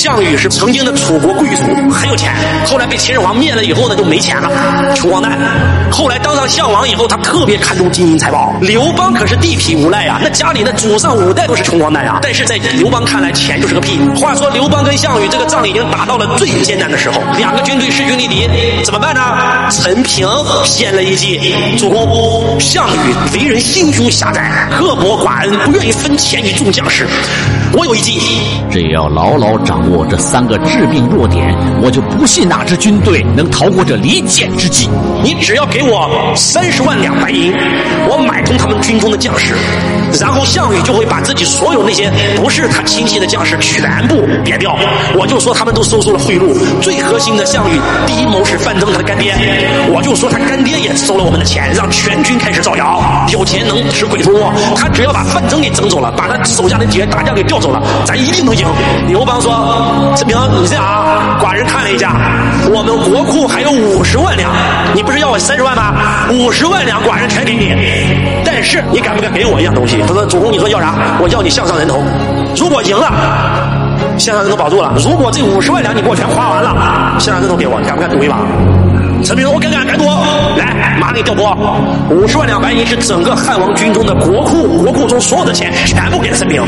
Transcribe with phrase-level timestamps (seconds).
[0.00, 2.32] 项羽是曾经的楚国贵族，很有钱，
[2.64, 4.50] 后来被秦始皇灭了以后呢，就没钱了，
[4.94, 5.38] 穷光蛋。
[5.92, 8.50] 后来当上项王以后，他特别看重金银财宝。
[8.62, 12.18] 刘邦可是地痞无赖呀，那家里的祖上五代都是穷光蛋呀。
[12.22, 13.98] 但是在刘邦看来，钱就是个屁。
[14.18, 18.48] 话说刘邦跟项羽这个仗已经打到了最艰难的时候，两个军队势均力敌，
[18.82, 19.20] 怎么办呢？
[19.70, 20.26] 陈平
[20.64, 21.38] 献了一计，
[21.78, 27.06] 主公，项羽为人心胸狭窄，刻薄寡恩，不愿意分钱与众将士。
[27.72, 28.18] 我有一计，
[28.70, 31.52] 只要牢牢掌握我这三个致命弱点，
[31.82, 34.88] 我就不信哪支军队能逃过这离间之计。
[35.20, 37.52] 你只要给我三十万两白银，
[38.08, 39.52] 我买通他们军中的将士，
[40.20, 44.76] 然后项羽就会把自己所有那些不是他亲信的将士全部贬掉。
[45.18, 49.34] 我就说他们都收受了贿赂，最核心的项羽第一谋士范增他的干爹，
[49.92, 53.02] 我就说他干爹也收了我们的钱，让全军开始造谣。
[53.32, 58.64] 有钱能使鬼推磨，他只要把范增给整走了，把他手下的几员大将给调走了，咱一定能赢。
[59.08, 59.52] 刘邦说
[60.16, 62.12] ：“陈平，你这样啊，寡人看了一下，
[62.72, 64.50] 我们国库还有五十万两，
[64.94, 65.92] 你不是要我三十万吗？
[66.32, 67.74] 五十万两，寡人全给你。
[68.44, 70.02] 但是你敢不敢给我一样东西？
[70.06, 70.94] 他说：主公，你说要啥？
[71.20, 72.02] 我要你项上人头。
[72.56, 73.10] 如果赢了，
[74.18, 76.74] 项上人头保住了；如果这五十万两你给我全花完了，
[77.18, 78.36] 项上人头给我，你敢不敢赌一把？”
[79.22, 80.04] 陈平：“我敢敢敢赌，
[80.56, 81.56] 来，马上给你调拨，
[82.10, 86.62] 五十万两白银是整个汉王军中的国库，国库中所有的钱全部给了陈平。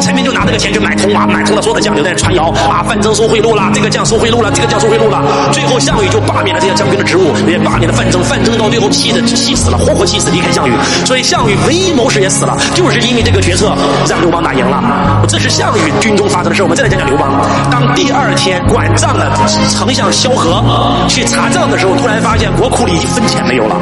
[0.00, 5.22] 陈平就拿这个钱去买通啊，买通了所有的将领在传谣啊，范增收贿赂了，这个将收贿赂了，这个将收贿赂了。
[5.52, 10.72] 最后项羽就罢免了这些将军的职务，也罢免了范增，范增到最后气的气死了，活活气死，离开项羽。
[11.04, 13.72] 所以项羽唯一谋士也死了，就是因为这个决策
[14.08, 14.82] 让刘邦打赢了。
[15.28, 16.62] 这是项羽军中发生的事。
[16.62, 17.30] 我们再来讲讲刘邦。
[17.70, 19.30] 当第二天管账的
[19.68, 20.62] 丞相萧何
[21.08, 23.74] 去查账的时候时候，突然发现国库里一分钱没有了，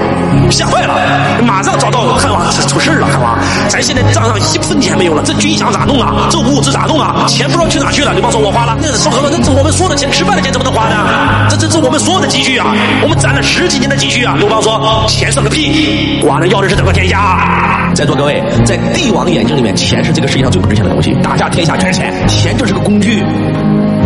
[0.51, 0.95] 吓坏了，
[1.45, 6.27] 马上找到汉王，这出事了，汉王，咱现在账上一分钱没有了，这军饷咋弄啊？
[6.31, 7.27] 这物资咋弄啊？
[7.29, 8.15] 钱不知道去哪去了。
[8.15, 10.97] 刘邦说：“我花了。”那萧何说：“那这我们所有的钱，吃饭的钱怎么能花呢？
[11.51, 23.23] 这这这我们所有的积蓄啊，我们攒了十几年的积蓄啊。”刘邦说：“钱算个屁，寡人要的是整个天下。”在座各位，在帝王眼睛里面，钱是这个世界上最不值钱的东西，打下天下全是钱，钱就是个工具，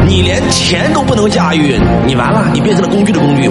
[0.06, 3.50] 你连钱都不能驾驭，你完了，你变成了工具的工具。